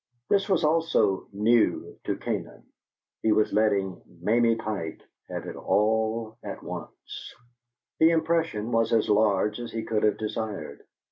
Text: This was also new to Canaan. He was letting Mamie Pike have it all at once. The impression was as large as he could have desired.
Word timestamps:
This 0.29 0.49
was 0.49 0.63
also 0.63 1.27
new 1.31 1.95
to 2.05 2.17
Canaan. 2.17 2.63
He 3.21 3.31
was 3.31 3.53
letting 3.53 4.01
Mamie 4.21 4.55
Pike 4.55 4.99
have 5.29 5.45
it 5.45 5.55
all 5.55 6.39
at 6.41 6.63
once. 6.63 7.35
The 7.99 8.09
impression 8.09 8.71
was 8.71 8.93
as 8.93 9.07
large 9.09 9.59
as 9.59 9.71
he 9.71 9.83
could 9.83 10.01
have 10.01 10.17
desired. 10.17 10.87